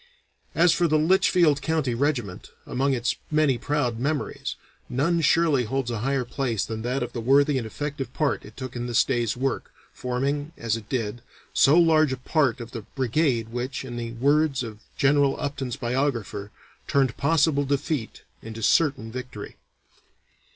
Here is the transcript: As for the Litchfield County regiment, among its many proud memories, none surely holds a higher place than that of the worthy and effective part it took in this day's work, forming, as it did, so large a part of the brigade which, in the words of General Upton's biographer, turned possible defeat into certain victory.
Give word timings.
As 0.55 0.73
for 0.73 0.87
the 0.87 0.97
Litchfield 0.97 1.61
County 1.61 1.93
regiment, 1.93 2.49
among 2.65 2.93
its 2.95 3.17
many 3.29 3.59
proud 3.59 3.99
memories, 3.99 4.55
none 4.89 5.21
surely 5.21 5.65
holds 5.65 5.91
a 5.91 5.99
higher 5.99 6.25
place 6.25 6.65
than 6.65 6.81
that 6.81 7.03
of 7.03 7.13
the 7.13 7.21
worthy 7.21 7.59
and 7.59 7.67
effective 7.67 8.11
part 8.11 8.43
it 8.43 8.57
took 8.57 8.75
in 8.75 8.87
this 8.87 9.03
day's 9.03 9.37
work, 9.37 9.71
forming, 9.93 10.53
as 10.57 10.75
it 10.75 10.89
did, 10.89 11.21
so 11.53 11.77
large 11.77 12.11
a 12.11 12.17
part 12.17 12.59
of 12.59 12.71
the 12.71 12.81
brigade 12.81 13.49
which, 13.49 13.85
in 13.85 13.95
the 13.95 14.13
words 14.13 14.63
of 14.63 14.79
General 14.97 15.39
Upton's 15.39 15.75
biographer, 15.77 16.49
turned 16.87 17.15
possible 17.15 17.63
defeat 17.63 18.23
into 18.41 18.63
certain 18.63 19.11
victory. 19.11 19.55